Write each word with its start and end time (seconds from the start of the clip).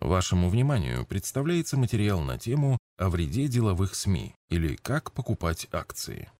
Вашему 0.00 0.48
вниманию 0.48 1.04
представляется 1.04 1.76
материал 1.76 2.22
на 2.22 2.38
тему 2.38 2.78
о 2.96 3.10
вреде 3.10 3.48
деловых 3.48 3.94
СМИ 3.94 4.34
или 4.48 4.76
как 4.76 5.12
покупать 5.12 5.66
акции. 5.72 6.30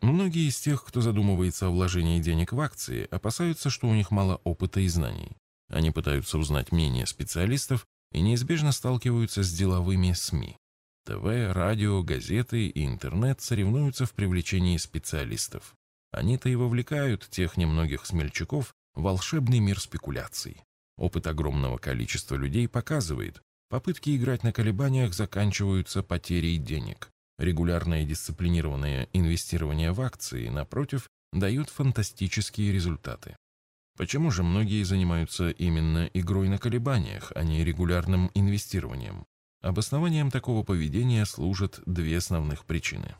Многие 0.00 0.48
из 0.48 0.58
тех, 0.58 0.82
кто 0.82 1.02
задумывается 1.02 1.66
о 1.66 1.70
вложении 1.70 2.20
денег 2.20 2.52
в 2.52 2.60
акции, 2.60 3.06
опасаются, 3.10 3.68
что 3.68 3.86
у 3.86 3.94
них 3.94 4.10
мало 4.10 4.40
опыта 4.44 4.80
и 4.80 4.88
знаний. 4.88 5.36
Они 5.68 5.90
пытаются 5.90 6.38
узнать 6.38 6.72
мнение 6.72 7.06
специалистов 7.06 7.86
и 8.12 8.22
неизбежно 8.22 8.72
сталкиваются 8.72 9.42
с 9.42 9.52
деловыми 9.52 10.12
СМИ. 10.12 10.56
ТВ, 11.04 11.22
радио, 11.52 12.02
газеты 12.02 12.68
и 12.68 12.86
интернет 12.86 13.42
соревнуются 13.42 14.06
в 14.06 14.12
привлечении 14.12 14.78
специалистов. 14.78 15.74
Они-то 16.12 16.48
и 16.48 16.54
вовлекают 16.54 17.28
тех 17.28 17.58
немногих 17.58 18.06
смельчаков 18.06 18.74
в 18.94 19.02
волшебный 19.02 19.58
мир 19.58 19.78
спекуляций. 19.80 20.62
Опыт 20.96 21.26
огромного 21.26 21.78
количества 21.78 22.36
людей 22.36 22.68
показывает, 22.68 23.42
попытки 23.68 24.16
играть 24.16 24.44
на 24.44 24.52
колебаниях 24.52 25.14
заканчиваются 25.14 26.02
потерей 26.02 26.56
денег. 26.58 27.10
Регулярное 27.38 28.04
дисциплинированное 28.04 29.08
инвестирование 29.12 29.92
в 29.92 30.00
акции, 30.00 30.48
напротив, 30.48 31.08
дают 31.32 31.68
фантастические 31.68 32.72
результаты. 32.72 33.36
Почему 33.96 34.30
же 34.30 34.42
многие 34.42 34.82
занимаются 34.84 35.50
именно 35.50 36.10
игрой 36.14 36.48
на 36.48 36.58
колебаниях, 36.58 37.32
а 37.34 37.42
не 37.42 37.64
регулярным 37.64 38.30
инвестированием? 38.34 39.24
Обоснованием 39.62 40.30
такого 40.30 40.62
поведения 40.62 41.24
служат 41.24 41.80
две 41.86 42.18
основных 42.18 42.66
причины. 42.66 43.14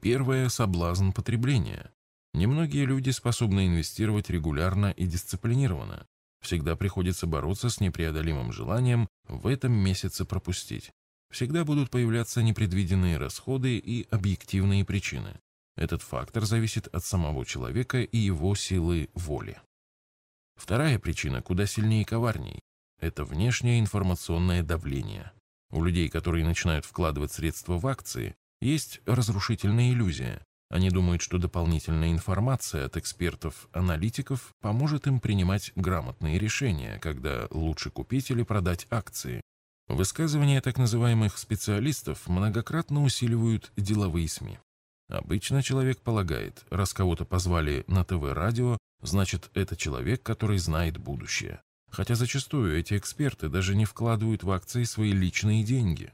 Первое– 0.00 0.48
соблазн 0.48 1.10
потребления. 1.10 1.92
Немногие 2.32 2.86
люди 2.86 3.10
способны 3.10 3.66
инвестировать 3.66 4.30
регулярно 4.30 4.92
и 4.92 5.06
дисциплинированно. 5.06 6.06
Всегда 6.40 6.76
приходится 6.76 7.26
бороться 7.26 7.68
с 7.68 7.80
непреодолимым 7.80 8.52
желанием 8.52 9.08
в 9.28 9.46
этом 9.46 9.72
месяце 9.72 10.24
пропустить. 10.24 10.90
Всегда 11.30 11.64
будут 11.64 11.90
появляться 11.90 12.42
непредвиденные 12.42 13.18
расходы 13.18 13.78
и 13.78 14.06
объективные 14.10 14.84
причины. 14.84 15.38
Этот 15.76 16.02
фактор 16.02 16.44
зависит 16.44 16.88
от 16.88 17.04
самого 17.04 17.46
человека 17.46 18.00
и 18.02 18.18
его 18.18 18.54
силы 18.54 19.08
воли. 19.14 19.60
Вторая 20.56 20.98
причина 20.98 21.40
куда 21.40 21.66
сильнее 21.66 22.02
и 22.02 22.04
коварней. 22.04 22.60
Это 23.00 23.24
внешнее 23.24 23.80
информационное 23.80 24.62
давление. 24.62 25.32
У 25.70 25.82
людей, 25.84 26.08
которые 26.08 26.44
начинают 26.44 26.84
вкладывать 26.84 27.32
средства 27.32 27.78
в 27.78 27.86
акции, 27.86 28.34
есть 28.60 29.00
разрушительная 29.06 29.90
иллюзия. 29.90 30.44
Они 30.70 30.88
думают, 30.88 31.20
что 31.20 31.38
дополнительная 31.38 32.12
информация 32.12 32.86
от 32.86 32.96
экспертов-аналитиков 32.96 34.54
поможет 34.60 35.08
им 35.08 35.18
принимать 35.18 35.72
грамотные 35.74 36.38
решения, 36.38 36.98
когда 37.00 37.48
лучше 37.50 37.90
купить 37.90 38.30
или 38.30 38.44
продать 38.44 38.86
акции. 38.88 39.40
Высказывания 39.88 40.60
так 40.60 40.78
называемых 40.78 41.36
специалистов 41.38 42.28
многократно 42.28 43.02
усиливают 43.02 43.72
деловые 43.76 44.28
СМИ. 44.28 44.60
Обычно 45.08 45.60
человек 45.64 46.00
полагает, 46.02 46.64
раз 46.70 46.94
кого-то 46.94 47.24
позвали 47.24 47.82
на 47.88 48.04
ТВ-радио, 48.04 48.78
значит, 49.02 49.50
это 49.54 49.76
человек, 49.76 50.22
который 50.22 50.58
знает 50.58 50.98
будущее. 50.98 51.60
Хотя 51.90 52.14
зачастую 52.14 52.78
эти 52.78 52.96
эксперты 52.96 53.48
даже 53.48 53.74
не 53.74 53.86
вкладывают 53.86 54.44
в 54.44 54.50
акции 54.52 54.84
свои 54.84 55.10
личные 55.10 55.64
деньги. 55.64 56.12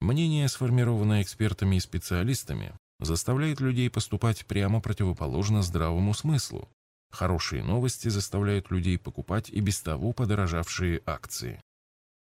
Мнение, 0.00 0.48
сформированное 0.48 1.22
экспертами 1.22 1.76
и 1.76 1.80
специалистами, 1.80 2.72
заставляет 3.00 3.60
людей 3.60 3.90
поступать 3.90 4.46
прямо 4.46 4.80
противоположно 4.80 5.62
здравому 5.62 6.14
смыслу. 6.14 6.68
Хорошие 7.10 7.64
новости 7.64 8.08
заставляют 8.08 8.70
людей 8.70 8.98
покупать 8.98 9.50
и 9.50 9.60
без 9.60 9.80
того 9.80 10.12
подорожавшие 10.12 11.02
акции. 11.06 11.60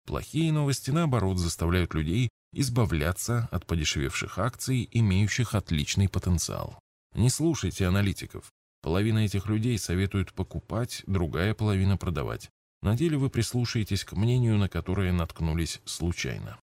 Плохие 0.06 0.53
новости, 0.53 0.91
наоборот, 0.91 1.39
заставляют 1.39 1.95
людей 1.95 2.28
избавляться 2.53 3.48
от 3.50 3.67
подешевевших 3.67 4.39
акций, 4.39 4.89
имеющих 4.93 5.55
отличный 5.55 6.09
потенциал. 6.09 6.78
Не 7.15 7.31
слушайте 7.31 7.87
аналитиков. 7.87 8.50
Половина 8.83 9.21
этих 9.21 9.47
людей 9.47 9.78
советуют 9.78 10.33
покупать, 10.33 11.04
другая 11.06 11.54
половина 11.54 11.97
продавать. 11.97 12.50
На 12.83 12.97
деле 12.97 13.16
вы 13.16 13.31
прислушаетесь 13.31 14.04
к 14.04 14.12
мнению, 14.12 14.59
на 14.59 14.69
которое 14.69 15.12
наткнулись 15.12 15.81
случайно. 15.84 16.59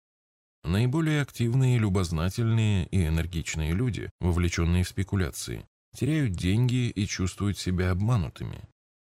Наиболее 0.68 1.22
активные, 1.22 1.78
любознательные 1.78 2.88
и 2.88 3.06
энергичные 3.06 3.72
люди, 3.72 4.10
вовлеченные 4.20 4.84
в 4.84 4.88
спекуляции, 4.88 5.66
теряют 5.96 6.32
деньги 6.32 6.90
и 6.90 7.06
чувствуют 7.06 7.56
себя 7.56 7.90
обманутыми. 7.90 8.60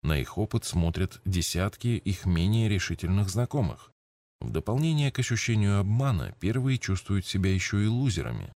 На 0.03 0.19
их 0.19 0.39
опыт 0.39 0.65
смотрят 0.65 1.21
десятки 1.27 1.89
их 1.89 2.25
менее 2.25 2.71
решительных 2.71 3.29
знакомых. 3.29 3.93
В 4.41 4.49
дополнение 4.49 5.13
к 5.13 5.19
ощущению 5.19 5.81
обмана, 5.81 6.35
первые 6.41 6.79
чувствуют 6.79 7.27
себя 7.27 7.53
еще 7.53 7.85
и 7.85 7.89
лузерами. 7.89 8.55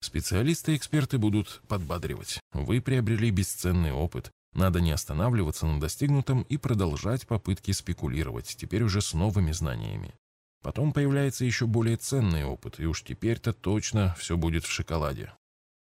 Специалисты 0.00 0.72
и 0.72 0.76
эксперты 0.78 1.18
будут 1.18 1.60
подбадривать. 1.68 2.40
Вы 2.54 2.80
приобрели 2.80 3.30
бесценный 3.30 3.92
опыт. 3.92 4.30
Надо 4.54 4.80
не 4.80 4.92
останавливаться 4.92 5.66
на 5.66 5.78
достигнутом 5.78 6.40
и 6.44 6.56
продолжать 6.56 7.26
попытки 7.26 7.72
спекулировать, 7.72 8.56
теперь 8.58 8.82
уже 8.82 9.02
с 9.02 9.12
новыми 9.12 9.52
знаниями. 9.52 10.14
Потом 10.62 10.92
появляется 10.92 11.44
еще 11.44 11.66
более 11.66 11.96
ценный 11.96 12.44
опыт, 12.44 12.80
и 12.80 12.86
уж 12.86 13.02
теперь-то 13.02 13.52
точно 13.52 14.14
все 14.18 14.36
будет 14.36 14.64
в 14.64 14.70
шоколаде. 14.70 15.32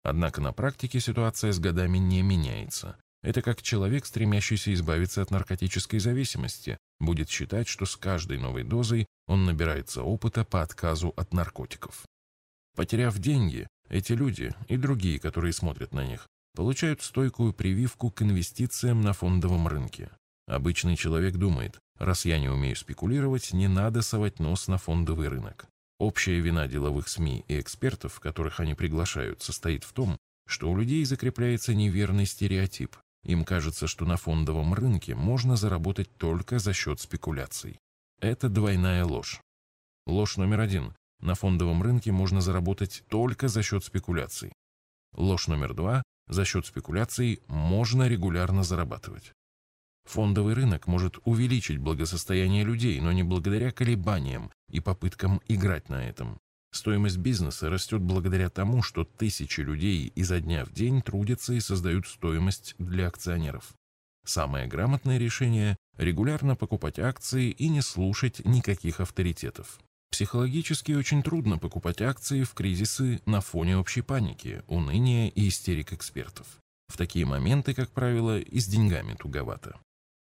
Однако 0.04 0.42
на 0.42 0.52
практике 0.54 1.00
ситуация 1.00 1.52
с 1.52 1.60
годами 1.60 1.98
не 1.98 2.22
меняется. 2.22 2.98
Это 3.22 3.44
как 3.44 3.62
человек, 3.62 4.06
стремящийся 4.06 4.74
избавиться 4.74 5.22
от 5.22 5.30
наркотической 5.30 6.00
зависимости, 6.00 6.78
будет 7.00 7.30
считать, 7.30 7.68
что 7.68 7.86
с 7.86 7.96
каждой 7.96 8.40
новой 8.40 8.64
дозой 8.64 9.06
он 9.28 9.46
набирается 9.46 10.02
опыта 10.02 10.44
по 10.44 10.64
отказу 10.64 11.14
от 11.16 11.34
наркотиков. 11.34 12.04
Потеряв 12.76 13.18
деньги, 13.20 13.68
эти 13.90 14.14
люди 14.14 14.56
и 14.68 14.78
другие, 14.78 15.20
которые 15.20 15.54
смотрят 15.54 15.94
на 15.94 16.04
них, 16.06 16.28
получают 16.56 17.02
стойкую 17.02 17.54
прививку 17.54 18.10
к 18.10 18.22
инвестициям 18.22 19.02
на 19.02 19.14
фондовом 19.14 19.68
рынке. 19.68 20.10
Обычный 20.48 20.96
человек 20.96 21.36
думает, 21.36 21.80
Раз 22.02 22.26
я 22.26 22.40
не 22.40 22.50
умею 22.50 22.76
спекулировать, 22.76 23.54
не 23.54 23.68
надо 23.68 24.02
совать 24.02 24.40
нос 24.40 24.68
на 24.68 24.80
фондовый 24.80 25.28
рынок. 25.28 25.68
Общая 26.00 26.40
вина 26.40 26.68
деловых 26.68 27.08
СМИ 27.08 27.46
и 27.48 27.60
экспертов, 27.60 28.20
которых 28.20 28.60
они 28.60 28.74
приглашают, 28.74 29.44
состоит 29.44 29.84
в 29.84 29.94
том, 29.94 30.18
что 30.48 30.72
у 30.72 30.76
людей 30.76 31.06
закрепляется 31.06 31.76
неверный 31.76 32.26
стереотип. 32.26 32.98
Им 33.24 33.46
кажется, 33.46 33.86
что 33.86 34.06
на 34.06 34.18
фондовом 34.18 34.74
рынке 34.74 35.14
можно 35.14 35.56
заработать 35.56 36.10
только 36.18 36.58
за 36.58 36.74
счет 36.74 37.00
спекуляций. 37.00 37.78
Это 38.20 38.50
двойная 38.50 39.06
ложь. 39.06 39.40
Ложь 40.08 40.38
номер 40.38 40.62
один. 40.62 40.96
На 41.20 41.36
фондовом 41.36 41.84
рынке 41.84 42.12
можно 42.12 42.42
заработать 42.42 43.04
только 43.10 43.48
за 43.48 43.62
счет 43.62 43.86
спекуляций. 43.86 44.54
Ложь 45.14 45.48
номер 45.48 45.76
два. 45.76 46.02
За 46.28 46.46
счет 46.46 46.66
спекуляций 46.66 47.44
можно 47.46 48.08
регулярно 48.08 48.64
зарабатывать. 48.64 49.34
Фондовый 50.06 50.54
рынок 50.56 50.88
может 50.88 51.20
увеличить 51.24 51.78
благосостояние 51.78 52.64
людей, 52.64 53.00
но 53.00 53.12
не 53.12 53.24
благодаря 53.24 53.72
колебаниям 53.72 54.52
и 54.70 54.80
попыткам 54.80 55.42
играть 55.48 55.90
на 55.90 56.08
этом. 56.08 56.40
Стоимость 56.74 57.18
бизнеса 57.18 57.70
растет 57.70 58.02
благодаря 58.02 58.50
тому, 58.50 58.82
что 58.82 59.04
тысячи 59.04 59.62
людей 59.62 60.12
изо 60.16 60.40
дня 60.40 60.66
в 60.66 60.72
день 60.72 61.02
трудятся 61.02 61.54
и 61.54 61.60
создают 61.60 62.08
стоимость 62.08 62.76
для 62.78 63.08
акционеров. 63.08 63.74
Самое 64.26 64.68
грамотное 64.68 65.18
решение– 65.18 65.76
регулярно 65.98 66.56
покупать 66.56 67.00
акции 67.00 67.52
и 67.52 67.68
не 67.68 67.82
слушать 67.82 68.46
никаких 68.46 69.02
авторитетов. 69.02 69.80
Психологически 70.12 70.92
очень 70.92 71.24
трудно 71.24 71.58
покупать 71.58 72.02
акции 72.02 72.44
в 72.44 72.54
кризисы 72.54 73.22
на 73.26 73.42
фоне 73.42 73.78
общей 73.78 74.02
паники, 74.02 74.64
уныния 74.68 75.30
и 75.30 75.48
истерик 75.48 75.94
экспертов. 75.94 76.48
В 76.88 76.98
такие 76.98 77.26
моменты, 77.26 77.74
как 77.74 77.92
правило, 77.92 78.38
и 78.38 78.60
с 78.60 78.68
деньгами 78.68 79.16
туговато. 79.16 79.80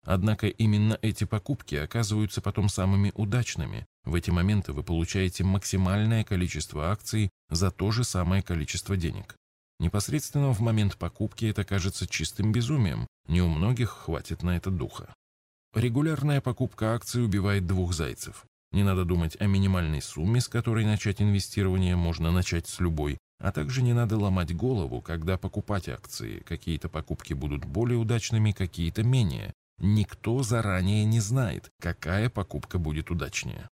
Однако 0.08 0.48
именно 0.48 0.98
эти 1.02 1.26
покупки 1.26 1.76
оказываются 1.76 2.40
потом 2.40 2.70
самыми 2.70 3.12
удачными. 3.14 3.86
В 4.06 4.16
эти 4.16 4.30
моменты 4.30 4.72
вы 4.72 4.82
получаете 4.82 5.44
максимальное 5.44 6.24
количество 6.24 6.92
акций 6.92 7.30
за 7.50 7.72
то 7.72 7.92
же 7.92 8.06
самое 8.06 8.42
количество 8.42 8.96
денег. 8.96 9.36
Непосредственно 9.80 10.54
в 10.54 10.62
момент 10.62 10.96
покупки 10.96 11.44
это 11.44 11.66
кажется 11.66 12.08
чистым 12.08 12.54
безумием, 12.54 13.06
не 13.28 13.42
у 13.42 13.50
многих 13.50 13.90
хватит 13.90 14.44
на 14.44 14.56
это 14.56 14.72
духа. 14.72 15.14
Регулярная 15.76 16.40
покупка 16.40 16.94
акций 16.96 17.26
убивает 17.26 17.68
двух 17.68 17.92
зайцев. 17.92 18.46
Не 18.72 18.84
надо 18.84 19.04
думать 19.04 19.36
о 19.42 19.46
минимальной 19.46 20.02
сумме, 20.02 20.40
с 20.40 20.48
которой 20.48 20.86
начать 20.86 21.22
инвестирование, 21.22 21.98
можно 21.98 22.32
начать 22.32 22.68
с 22.68 22.80
любой, 22.80 23.18
а 23.40 23.52
также 23.52 23.82
не 23.82 23.92
надо 23.92 24.18
ломать 24.18 24.56
голову, 24.56 25.02
когда 25.02 25.38
покупать 25.38 25.90
акции. 25.90 26.40
Какие-то 26.40 26.88
покупки 26.88 27.34
будут 27.34 27.66
более 27.66 27.98
удачными, 27.98 28.54
какие-то 28.54 29.04
менее. 29.04 29.54
Никто 29.80 30.42
заранее 30.44 31.06
не 31.06 31.20
знает, 31.20 31.72
какая 31.80 32.30
покупка 32.30 32.80
будет 32.80 33.12
удачнее. 33.12 33.70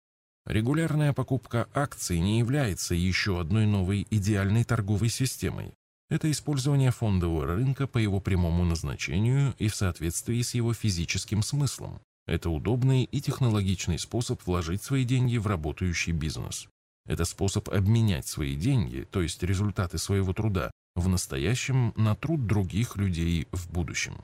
Регулярная 0.45 1.13
покупка 1.13 1.69
акций 1.73 2.19
не 2.19 2.39
является 2.39 2.93
еще 2.93 3.39
одной 3.39 3.65
новой 3.65 4.05
идеальной 4.09 4.65
торговой 4.65 5.09
системой. 5.09 5.73
Это 6.09 6.29
использование 6.29 6.91
фондового 6.91 7.45
рынка 7.45 7.87
по 7.87 7.97
его 7.97 8.19
прямому 8.19 8.65
назначению 8.65 9.55
и 9.57 9.69
в 9.69 9.75
соответствии 9.75 10.41
с 10.41 10.53
его 10.53 10.73
физическим 10.73 11.41
смыслом. 11.41 12.01
Это 12.27 12.49
удобный 12.49 13.03
и 13.05 13.21
технологичный 13.21 13.97
способ 13.97 14.45
вложить 14.45 14.83
свои 14.83 15.05
деньги 15.05 15.37
в 15.37 15.47
работающий 15.47 16.11
бизнес. 16.11 16.67
Это 17.05 17.25
способ 17.25 17.69
обменять 17.69 18.27
свои 18.27 18.55
деньги, 18.55 19.07
то 19.09 19.21
есть 19.21 19.43
результаты 19.43 19.97
своего 19.97 20.33
труда, 20.33 20.71
в 20.95 21.07
настоящем 21.07 21.93
на 21.95 22.15
труд 22.15 22.45
других 22.45 22.95
людей 22.97 23.47
в 23.51 23.71
будущем. 23.71 24.15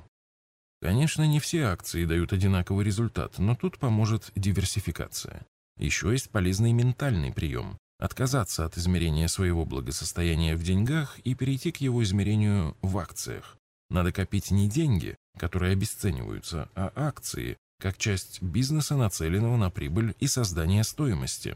Конечно, 0.81 1.27
не 1.27 1.39
все 1.39 1.63
акции 1.63 2.05
дают 2.05 2.31
одинаковый 2.31 2.85
результат, 2.85 3.37
но 3.37 3.55
тут 3.55 3.77
поможет 3.79 4.31
диверсификация. 4.35 5.45
Еще 5.77 6.11
есть 6.11 6.29
полезный 6.29 6.71
ментальный 6.71 7.33
прием– 7.33 7.77
отказаться 7.99 8.65
от 8.65 8.77
измерения 8.77 9.27
своего 9.27 9.65
благосостояния 9.65 10.55
в 10.55 10.63
деньгах 10.63 11.19
и 11.19 11.35
перейти 11.35 11.71
к 11.71 11.77
его 11.77 12.01
измерению 12.03 12.77
в 12.81 12.97
акциях. 12.97 13.57
Надо 13.89 14.11
копить 14.11 14.51
не 14.51 14.69
деньги, 14.69 15.15
которые 15.37 15.73
обесцениваются, 15.73 16.69
а 16.75 16.91
акции, 16.95 17.57
как 17.79 17.97
часть 17.97 18.41
бизнеса, 18.41 18.95
нацеленного 18.95 19.57
на 19.57 19.69
прибыль 19.69 20.15
и 20.19 20.27
создание 20.27 20.83
стоимости. 20.83 21.55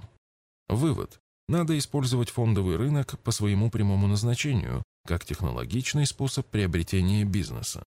Вывод. 0.67 1.19
Надо 1.47 1.77
использовать 1.77 2.29
фондовый 2.29 2.77
рынок 2.77 3.19
по 3.19 3.31
своему 3.31 3.69
прямому 3.69 4.07
назначению, 4.07 4.83
как 5.05 5.25
технологичный 5.25 6.05
способ 6.05 6.47
приобретения 6.47 7.25
бизнеса. 7.25 7.83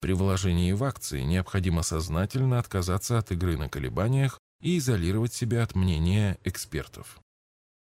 При 0.00 0.12
вложении 0.12 0.72
в 0.72 0.84
акции 0.84 1.22
необходимо 1.22 1.82
сознательно 1.82 2.58
отказаться 2.58 3.18
от 3.18 3.32
игры 3.32 3.56
на 3.56 3.68
колебаниях 3.68 4.38
и 4.60 4.78
изолировать 4.78 5.32
себя 5.32 5.62
от 5.62 5.74
мнения 5.74 6.38
экспертов. 6.44 7.18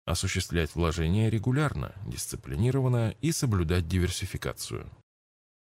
Осуществлять 0.05 0.75
вложения 0.75 1.31
регулярно, 1.31 1.95
дисциплинированно 2.07 3.15
и 3.21 3.33
соблюдать 3.33 3.89
диверсификацию. 3.89 4.91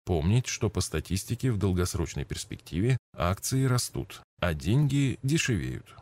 Помнить, 0.05 0.47
что 0.47 0.69
по 0.69 0.81
статистике 0.81 1.51
в 1.51 1.57
долгосрочной 1.57 2.25
перспективе 2.25 2.99
акции 3.17 3.65
растут, 3.65 4.21
а 4.39 4.53
деньги 4.53 5.19
дешевеют. 5.23 5.97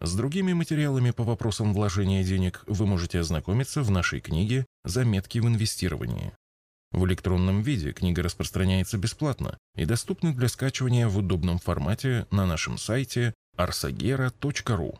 С 0.00 0.14
другими 0.16 0.52
материалами 0.52 1.12
по 1.12 1.22
вопросам 1.22 1.72
вложения 1.72 2.24
денег 2.24 2.64
вы 2.66 2.86
можете 2.86 3.20
ознакомиться 3.20 3.82
в 3.82 3.90
нашей 3.90 4.20
книге 4.20 4.66
«Заметки 4.84 5.38
в 5.38 5.46
инвестировании». 5.46 6.32
В 6.94 7.04
электронном 7.06 7.60
виде 7.60 7.92
книга 7.92 8.22
распространяется 8.22 8.98
бесплатно 8.98 9.58
и 9.74 9.84
доступна 9.84 10.32
для 10.32 10.46
скачивания 10.46 11.08
в 11.08 11.18
удобном 11.18 11.58
формате 11.58 12.28
на 12.30 12.46
нашем 12.46 12.78
сайте 12.78 13.34
arsagera.ru. 13.58 14.98